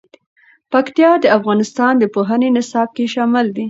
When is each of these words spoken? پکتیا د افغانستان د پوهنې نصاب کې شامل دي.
پکتیا 0.71 1.11
د 1.19 1.25
افغانستان 1.37 1.93
د 1.99 2.03
پوهنې 2.13 2.49
نصاب 2.57 2.89
کې 2.95 3.05
شامل 3.13 3.45
دي. 3.55 3.59